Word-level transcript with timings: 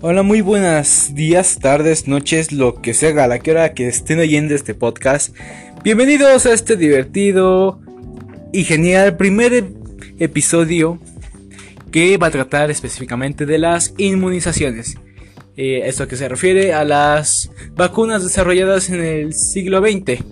Hola, 0.00 0.22
muy 0.22 0.42
buenos 0.42 1.12
días, 1.14 1.58
tardes, 1.58 2.06
noches, 2.06 2.52
lo 2.52 2.80
que 2.80 2.94
sea, 2.94 3.24
a 3.24 3.26
la 3.26 3.40
que 3.40 3.50
hora 3.50 3.74
que 3.74 3.88
estén 3.88 4.20
oyendo 4.20 4.54
este 4.54 4.72
podcast. 4.72 5.34
Bienvenidos 5.82 6.46
a 6.46 6.52
este 6.52 6.76
divertido 6.76 7.80
y 8.52 8.62
genial 8.62 9.16
primer 9.16 9.72
episodio 10.20 11.00
que 11.90 12.16
va 12.16 12.28
a 12.28 12.30
tratar 12.30 12.70
específicamente 12.70 13.44
de 13.44 13.58
las 13.58 13.92
inmunizaciones. 13.98 14.96
Eh, 15.56 15.82
esto 15.86 16.06
que 16.06 16.14
se 16.14 16.28
refiere 16.28 16.72
a 16.74 16.84
las 16.84 17.50
vacunas 17.74 18.22
desarrolladas 18.22 18.90
en 18.90 19.00
el 19.00 19.34
siglo 19.34 19.80
XX. 19.80 20.22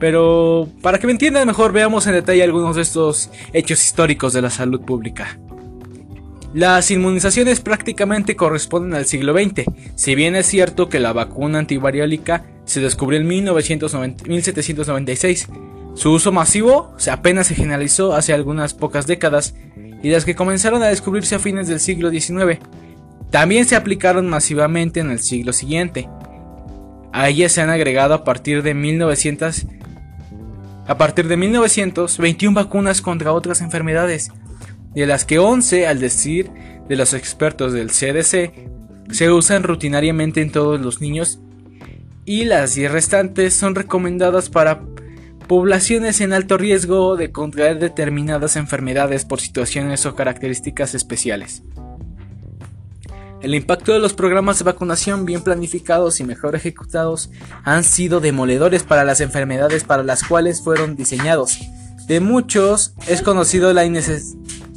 Pero 0.00 0.68
para 0.82 0.98
que 0.98 1.06
me 1.06 1.12
entiendan 1.12 1.46
mejor, 1.46 1.70
veamos 1.70 2.08
en 2.08 2.14
detalle 2.14 2.42
algunos 2.42 2.74
de 2.74 2.82
estos 2.82 3.30
hechos 3.52 3.84
históricos 3.84 4.32
de 4.32 4.42
la 4.42 4.50
salud 4.50 4.80
pública. 4.80 5.38
Las 6.54 6.90
inmunizaciones 6.90 7.60
prácticamente 7.60 8.36
corresponden 8.36 8.92
al 8.94 9.06
siglo 9.06 9.32
XX, 9.32 9.64
si 9.94 10.14
bien 10.14 10.36
es 10.36 10.44
cierto 10.46 10.90
que 10.90 11.00
la 11.00 11.14
vacuna 11.14 11.58
antivariólica 11.58 12.44
se 12.66 12.80
descubrió 12.80 13.18
en 13.18 13.26
1796. 13.26 15.48
Su 15.94 16.12
uso 16.12 16.30
masivo 16.30 16.94
apenas 17.10 17.46
se 17.46 17.54
generalizó 17.54 18.14
hace 18.14 18.34
algunas 18.34 18.74
pocas 18.74 19.06
décadas 19.06 19.54
y 20.02 20.10
las 20.10 20.26
que 20.26 20.34
comenzaron 20.34 20.82
a 20.82 20.88
descubrirse 20.88 21.36
a 21.36 21.38
fines 21.38 21.68
del 21.68 21.80
siglo 21.80 22.10
XIX. 22.10 22.58
También 23.30 23.64
se 23.64 23.76
aplicaron 23.76 24.28
masivamente 24.28 25.00
en 25.00 25.10
el 25.10 25.20
siglo 25.20 25.54
siguiente. 25.54 26.10
A 27.14 27.30
ellas 27.30 27.52
se 27.52 27.62
han 27.62 27.70
agregado 27.70 28.12
a 28.12 28.24
partir 28.24 28.62
de 28.62 28.74
1900 28.74 29.68
a 30.86 30.98
partir 30.98 31.28
de 31.28 31.36
1921 31.36 32.54
vacunas 32.54 33.00
contra 33.00 33.32
otras 33.32 33.60
enfermedades, 33.60 34.30
de 34.94 35.06
las 35.06 35.24
que 35.24 35.38
11, 35.38 35.86
al 35.86 36.00
decir 36.00 36.50
de 36.88 36.96
los 36.96 37.14
expertos 37.14 37.72
del 37.72 37.90
CDC, 37.90 38.52
se 39.10 39.30
usan 39.30 39.62
rutinariamente 39.62 40.40
en 40.40 40.52
todos 40.52 40.80
los 40.80 41.00
niños 41.00 41.40
y 42.24 42.44
las 42.44 42.74
10 42.74 42.92
restantes 42.92 43.54
son 43.54 43.74
recomendadas 43.74 44.48
para 44.48 44.82
poblaciones 45.48 46.20
en 46.20 46.32
alto 46.32 46.56
riesgo 46.56 47.16
de 47.16 47.32
contraer 47.32 47.78
determinadas 47.78 48.56
enfermedades 48.56 49.24
por 49.24 49.40
situaciones 49.40 50.06
o 50.06 50.14
características 50.14 50.94
especiales. 50.94 51.62
El 53.42 53.56
impacto 53.56 53.92
de 53.92 53.98
los 53.98 54.14
programas 54.14 54.58
de 54.58 54.64
vacunación 54.64 55.24
bien 55.24 55.42
planificados 55.42 56.20
y 56.20 56.24
mejor 56.24 56.54
ejecutados 56.54 57.28
han 57.64 57.82
sido 57.82 58.20
demoledores 58.20 58.84
para 58.84 59.04
las 59.04 59.20
enfermedades 59.20 59.82
para 59.82 60.04
las 60.04 60.22
cuales 60.22 60.62
fueron 60.62 60.94
diseñados. 60.94 61.58
De 62.06 62.20
muchos 62.20 62.94
es 63.08 63.20
conocido 63.20 63.72
la 63.72 63.84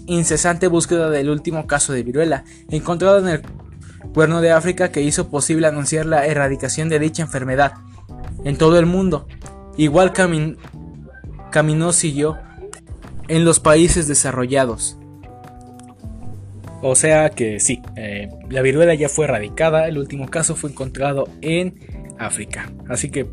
incesante 0.08 0.68
búsqueda 0.68 1.10
del 1.10 1.30
último 1.30 1.68
caso 1.68 1.94
de 1.94 2.04
viruela, 2.04 2.44
encontrado 2.70 3.20
en 3.20 3.28
el 3.28 3.42
cuerno 4.14 4.42
de 4.42 4.52
África 4.52 4.92
que 4.92 5.02
hizo 5.02 5.30
posible 5.30 5.68
anunciar 5.68 6.06
la 6.06 6.26
erradicación 6.26 6.90
de 6.90 7.00
dicha 7.00 7.24
enfermedad 7.24 7.74
en 8.44 8.58
todo 8.58 8.80
el 8.80 8.86
mundo. 8.86 9.28
Igual 9.78 10.14
caminó 10.14 11.92
siguió 11.92 12.38
en 13.28 13.46
los 13.46 13.60
países 13.60 14.08
desarrollados. 14.08 14.98
O 16.82 16.96
sea 16.96 17.30
que 17.30 17.60
sí, 17.60 17.82
eh, 17.96 18.30
la 18.50 18.62
viruela 18.62 18.94
ya 18.94 19.10
fue 19.10 19.26
erradicada, 19.26 19.88
el 19.88 19.98
último 19.98 20.30
caso 20.30 20.56
fue 20.56 20.70
encontrado 20.70 21.28
en 21.42 21.80
África. 22.20 22.72
Así 22.88 23.10
que 23.10 23.26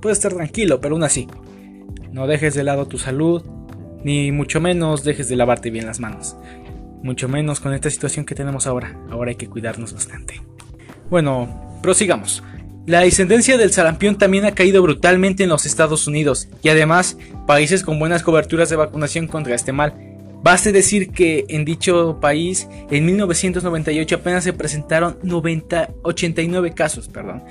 puedes 0.00 0.18
estar 0.18 0.32
tranquilo, 0.32 0.80
pero 0.80 0.94
aún 0.94 1.02
así, 1.02 1.26
no 2.12 2.26
dejes 2.26 2.54
de 2.54 2.62
lado 2.62 2.86
tu 2.86 2.98
salud, 2.98 3.42
ni 4.04 4.32
mucho 4.32 4.60
menos 4.60 5.04
dejes 5.04 5.28
de 5.28 5.36
lavarte 5.36 5.70
bien 5.70 5.86
las 5.86 6.00
manos. 6.00 6.36
Mucho 7.02 7.28
menos 7.28 7.60
con 7.60 7.72
esta 7.72 7.90
situación 7.90 8.24
que 8.26 8.34
tenemos 8.34 8.66
ahora. 8.66 8.96
Ahora 9.10 9.30
hay 9.30 9.36
que 9.36 9.48
cuidarnos 9.48 9.92
bastante. 9.92 10.40
Bueno, 11.08 11.78
prosigamos. 11.82 12.42
La 12.86 13.00
descendencia 13.00 13.56
del 13.56 13.72
sarampión 13.72 14.16
también 14.18 14.44
ha 14.44 14.54
caído 14.54 14.82
brutalmente 14.82 15.44
en 15.44 15.50
los 15.50 15.66
Estados 15.66 16.06
Unidos 16.06 16.48
y 16.62 16.68
además 16.68 17.16
países 17.46 17.82
con 17.82 17.98
buenas 17.98 18.22
coberturas 18.22 18.68
de 18.70 18.76
vacunación 18.76 19.26
contra 19.26 19.54
este 19.54 19.72
mal 19.72 19.94
Baste 20.42 20.72
decir 20.72 21.10
que 21.10 21.44
en 21.48 21.66
dicho 21.66 22.18
país 22.20 22.66
en 22.90 23.04
1998 23.04 24.16
apenas 24.16 24.44
se 24.44 24.54
presentaron 24.54 25.18
90, 25.22 25.90
89 26.02 26.72
casos, 26.72 27.08
perdón, 27.08 27.42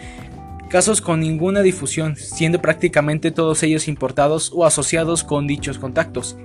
casos 0.70 1.02
con 1.02 1.20
ninguna 1.20 1.62
difusión, 1.62 2.16
siendo 2.16 2.62
prácticamente 2.62 3.32
todos 3.32 3.64
ellos 3.64 3.88
importados 3.88 4.52
o 4.54 4.66
asociados 4.66 5.24
con 5.24 5.48
dichos 5.48 5.80
contactos. 5.80 6.38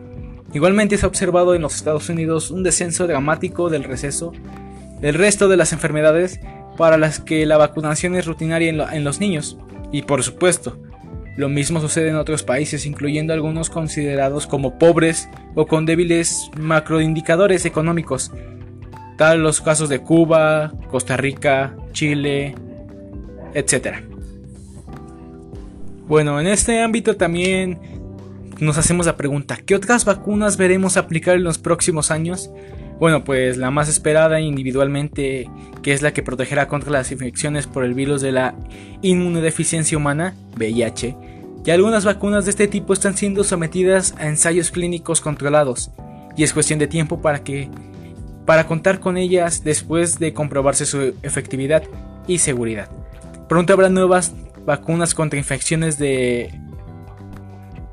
Igualmente 0.52 0.96
se 0.96 1.04
ha 1.04 1.08
observado 1.08 1.54
en 1.54 1.62
los 1.62 1.76
Estados 1.76 2.08
Unidos 2.08 2.50
un 2.50 2.62
descenso 2.62 3.06
dramático 3.06 3.70
del 3.70 3.84
receso 3.84 4.32
del 5.00 5.14
resto 5.14 5.48
de 5.48 5.56
las 5.58 5.72
enfermedades 5.72 6.40
para 6.78 6.96
las 6.96 7.20
que 7.20 7.44
la 7.44 7.58
vacunación 7.58 8.14
es 8.14 8.24
rutinaria 8.24 8.70
en, 8.70 9.04
los 9.04 9.20
niños. 9.20 9.58
Y 9.92 10.02
por 10.02 10.22
supuesto, 10.22 10.78
lo 11.36 11.48
mismo 11.48 11.80
sucede 11.80 12.08
en 12.08 12.16
otros 12.16 12.42
países, 12.42 12.86
incluyendo 12.86 13.32
algunos 13.32 13.68
considerados 13.68 14.46
como 14.46 14.78
pobres 14.78 15.28
o 15.54 15.66
con 15.66 15.84
débiles 15.84 16.50
macroindicadores 16.58 17.66
económicos, 17.66 18.32
tal 19.18 19.42
los 19.42 19.60
casos 19.60 19.88
de 19.88 20.00
Cuba, 20.00 20.72
Costa 20.90 21.16
Rica, 21.16 21.76
Chile, 21.92 22.54
etc. 23.52 24.13
Bueno, 26.06 26.38
en 26.38 26.46
este 26.46 26.82
ámbito 26.82 27.16
también 27.16 27.78
nos 28.60 28.76
hacemos 28.76 29.06
la 29.06 29.16
pregunta, 29.16 29.56
¿qué 29.56 29.74
otras 29.74 30.04
vacunas 30.04 30.56
veremos 30.58 30.96
aplicar 30.96 31.36
en 31.36 31.44
los 31.44 31.58
próximos 31.58 32.10
años? 32.10 32.50
Bueno, 33.00 33.24
pues 33.24 33.56
la 33.56 33.70
más 33.70 33.88
esperada 33.88 34.38
individualmente, 34.40 35.48
que 35.82 35.92
es 35.92 36.02
la 36.02 36.12
que 36.12 36.22
protegerá 36.22 36.68
contra 36.68 36.92
las 36.92 37.10
infecciones 37.10 37.66
por 37.66 37.84
el 37.84 37.94
virus 37.94 38.20
de 38.20 38.32
la 38.32 38.54
inmunodeficiencia 39.02 39.96
humana, 39.96 40.34
VIH, 40.56 41.16
y 41.64 41.70
algunas 41.70 42.04
vacunas 42.04 42.44
de 42.44 42.50
este 42.50 42.68
tipo 42.68 42.92
están 42.92 43.16
siendo 43.16 43.42
sometidas 43.42 44.14
a 44.18 44.28
ensayos 44.28 44.70
clínicos 44.70 45.22
controlados, 45.22 45.90
y 46.36 46.42
es 46.42 46.52
cuestión 46.52 46.78
de 46.78 46.86
tiempo 46.86 47.22
para 47.22 47.42
que 47.42 47.70
para 48.44 48.66
contar 48.66 49.00
con 49.00 49.16
ellas 49.16 49.64
después 49.64 50.18
de 50.18 50.34
comprobarse 50.34 50.84
su 50.84 51.14
efectividad 51.22 51.82
y 52.26 52.38
seguridad. 52.38 52.90
Pronto 53.48 53.72
habrá 53.72 53.88
nuevas 53.88 54.34
vacunas 54.64 55.14
contra 55.14 55.38
infecciones 55.38 55.98
de 55.98 56.58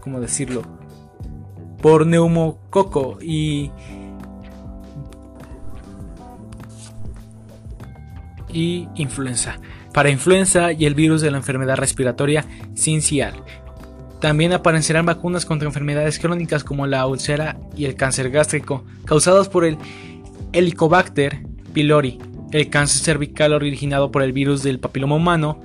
¿cómo 0.02 0.20
decirlo? 0.20 0.64
por 1.82 2.06
neumococo 2.06 3.18
y 3.22 3.72
y 8.54 8.90
influenza, 8.96 9.60
para 9.94 10.10
influenza 10.10 10.74
y 10.74 10.86
el 10.86 10.94
virus 10.94 11.22
de 11.22 11.32
la 11.32 11.38
enfermedad 11.38 11.78
respiratoria 11.78 12.46
sincial. 12.76 13.34
También 14.20 14.54
aparecerán 14.54 15.06
vacunas 15.06 15.46
contra 15.46 15.68
enfermedades 15.68 16.20
crónicas 16.20 16.64
como 16.64 16.86
la 16.86 17.08
úlcera 17.08 17.58
y 17.76 17.86
el 17.86 17.96
cáncer 17.96 18.30
gástrico, 18.30 18.84
causados 19.06 19.50
por 19.50 19.66
el 19.66 19.78
Helicobacter 20.52 21.44
pylori, 21.74 22.20
el 22.52 22.70
cáncer 22.70 23.02
cervical 23.02 23.54
originado 23.54 24.12
por 24.12 24.22
el 24.22 24.34
virus 24.34 24.64
del 24.64 24.80
papiloma 24.80 25.16
humano, 25.16 25.62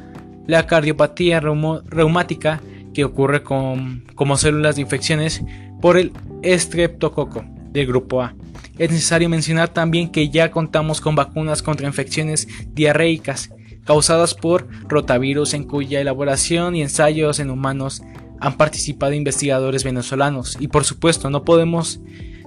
la 0.46 0.66
cardiopatía 0.66 1.40
reumática 1.40 2.60
que 2.94 3.04
ocurre 3.04 3.42
con, 3.42 4.04
como 4.14 4.36
células 4.36 4.76
de 4.76 4.82
infecciones 4.82 5.42
por 5.80 5.98
el 5.98 6.12
estreptococo 6.42 7.44
del 7.72 7.86
grupo 7.86 8.22
A, 8.22 8.34
es 8.78 8.90
necesario 8.90 9.28
mencionar 9.28 9.70
también 9.70 10.10
que 10.10 10.28
ya 10.28 10.50
contamos 10.50 11.00
con 11.00 11.14
vacunas 11.14 11.62
contra 11.62 11.86
infecciones 11.86 12.46
diarreicas 12.74 13.50
causadas 13.84 14.34
por 14.34 14.68
rotavirus 14.88 15.54
en 15.54 15.64
cuya 15.64 16.00
elaboración 16.00 16.76
y 16.76 16.82
ensayos 16.82 17.38
en 17.38 17.50
humanos 17.50 18.02
han 18.40 18.56
participado 18.58 19.14
investigadores 19.14 19.84
venezolanos. 19.84 20.58
Y 20.60 20.68
por 20.68 20.84
supuesto 20.84 21.30
no 21.30 21.44
podemos 21.44 22.00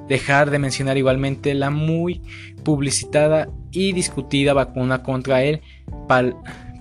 dejar 0.07 0.51
de 0.51 0.59
mencionar 0.59 0.97
igualmente 0.97 1.53
la 1.53 1.69
muy 1.69 2.21
publicitada 2.63 3.49
y 3.71 3.93
discutida 3.93 4.53
vacuna 4.53 5.01
contra 5.01 5.43
el 5.43 5.61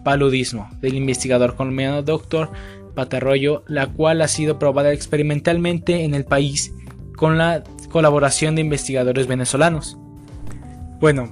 paludismo 0.09 0.71
del 0.81 0.95
investigador 0.95 1.55
colombiano 1.55 2.03
Dr. 2.03 2.49
Patarroyo, 2.95 3.63
la 3.67 3.89
cual 3.89 4.23
ha 4.23 4.29
sido 4.29 4.59
probada 4.59 4.95
experimentalmente 4.95 6.03
en 6.05 6.15
el 6.15 6.25
país 6.25 6.73
con 7.15 7.37
la 7.37 7.63
colaboración 7.91 8.55
de 8.55 8.63
investigadores 8.63 9.27
venezolanos. 9.27 9.99
Bueno, 10.99 11.29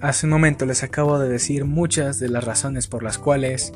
hace 0.00 0.26
un 0.26 0.32
momento 0.32 0.66
les 0.66 0.82
acabo 0.82 1.20
de 1.20 1.28
decir 1.28 1.66
muchas 1.66 2.18
de 2.18 2.28
las 2.28 2.42
razones 2.42 2.88
por 2.88 3.04
las 3.04 3.16
cuales 3.16 3.72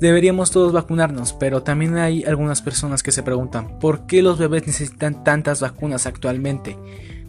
deberíamos 0.00 0.50
todos 0.50 0.72
vacunarnos, 0.72 1.32
pero 1.32 1.62
también 1.62 1.98
hay 1.98 2.24
algunas 2.24 2.60
personas 2.60 3.04
que 3.04 3.12
se 3.12 3.22
preguntan 3.22 3.78
¿por 3.78 4.08
qué 4.08 4.20
los 4.20 4.36
bebés 4.36 4.66
necesitan 4.66 5.22
tantas 5.22 5.60
vacunas 5.60 6.06
actualmente? 6.06 6.76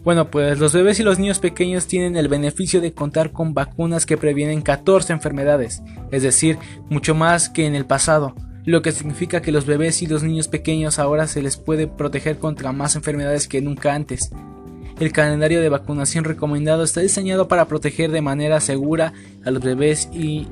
Bueno, 0.04 0.30
pues 0.30 0.58
los 0.58 0.72
bebés 0.72 1.00
y 1.00 1.02
los 1.02 1.18
niños 1.18 1.38
pequeños 1.38 1.86
tienen 1.86 2.16
el 2.16 2.28
beneficio 2.28 2.80
de 2.80 2.92
contar 2.92 3.32
con 3.32 3.54
vacunas 3.54 4.06
que 4.06 4.16
previenen 4.16 4.62
14 4.62 5.12
enfermedades, 5.12 5.82
es 6.10 6.22
decir, 6.22 6.58
mucho 6.88 7.14
más 7.14 7.48
que 7.48 7.66
en 7.66 7.74
el 7.74 7.84
pasado 7.84 8.34
lo 8.68 8.82
que 8.82 8.92
significa 8.92 9.40
que 9.40 9.50
los 9.50 9.64
bebés 9.64 10.02
y 10.02 10.06
los 10.06 10.22
niños 10.22 10.46
pequeños 10.46 10.98
ahora 10.98 11.26
se 11.26 11.40
les 11.40 11.56
puede 11.56 11.86
proteger 11.86 12.36
contra 12.36 12.70
más 12.70 12.96
enfermedades 12.96 13.48
que 13.48 13.62
nunca 13.62 13.94
antes. 13.94 14.30
El 15.00 15.10
calendario 15.10 15.62
de 15.62 15.70
vacunación 15.70 16.24
recomendado 16.24 16.82
está 16.84 17.00
diseñado 17.00 17.48
para 17.48 17.66
proteger 17.66 18.10
de 18.10 18.20
manera 18.20 18.60
segura 18.60 19.14
a 19.42 19.50
los 19.50 19.62
bebés 19.62 20.10
y 20.12 20.48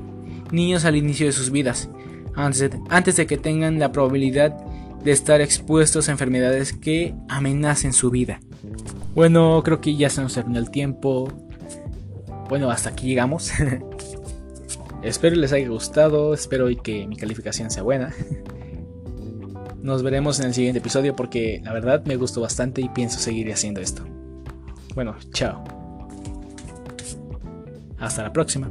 niños 0.51 0.83
al 0.83 0.95
inicio 0.95 1.27
de 1.27 1.31
sus 1.31 1.51
vidas, 1.51 1.89
antes 2.33 3.15
de, 3.17 3.27
que 3.27 3.37
tengan 3.37 3.77
la 3.77 3.91
probabilidad 3.91 4.57
de 5.03 5.11
estar 5.11 5.39
expuestos 5.39 6.09
a 6.09 6.11
enfermedades 6.11 6.73
que 6.73 7.13
amenacen 7.29 7.93
su 7.93 8.09
vida. 8.09 8.39
Bueno, 9.17 9.63
creo 9.63 9.81
que 9.81 9.95
ya 9.95 10.11
se 10.11 10.21
nos 10.21 10.35
terminó 10.35 10.59
el 10.59 10.69
tiempo. 10.69 11.27
Bueno, 12.49 12.69
hasta 12.69 12.89
aquí 12.89 13.07
llegamos. 13.07 13.49
espero 15.01 15.35
les 15.37 15.51
haya 15.51 15.67
gustado, 15.67 16.35
espero 16.35 16.67
que 16.83 17.07
mi 17.07 17.15
calificación 17.15 17.71
sea 17.71 17.81
buena. 17.81 18.13
Nos 19.81 20.03
veremos 20.03 20.39
en 20.39 20.45
el 20.45 20.53
siguiente 20.53 20.77
episodio 20.77 21.15
porque 21.15 21.61
la 21.63 21.73
verdad 21.73 22.05
me 22.05 22.15
gustó 22.15 22.41
bastante 22.41 22.79
y 22.79 22.89
pienso 22.89 23.17
seguir 23.17 23.51
haciendo 23.51 23.81
esto. 23.81 24.03
Bueno, 24.93 25.15
chao. 25.33 25.63
Hasta 27.97 28.21
la 28.21 28.31
próxima. 28.31 28.69